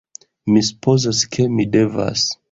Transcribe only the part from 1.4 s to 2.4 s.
mi devas.